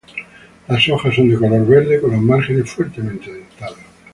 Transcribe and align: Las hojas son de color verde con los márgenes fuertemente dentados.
Las 0.67 0.89
hojas 0.89 1.13
son 1.13 1.29
de 1.29 1.37
color 1.37 1.63
verde 1.67 2.01
con 2.01 2.09
los 2.09 2.21
márgenes 2.21 2.71
fuertemente 2.71 3.31
dentados. 3.31 3.77